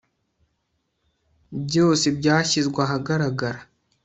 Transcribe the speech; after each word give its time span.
byose 1.63 2.05
byashyizwe 2.17 2.79
ahagaragara 2.85 3.59